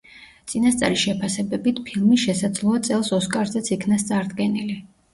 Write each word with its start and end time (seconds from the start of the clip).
წინასწარი 0.53 0.97
შეფასებებით, 1.01 1.83
ფილმი 1.91 2.19
შესაძლოა 2.23 2.83
წელს 2.91 3.15
ოსკარზეც 3.21 3.75
იქნას 3.81 4.11
წარდგენილი. 4.13 4.85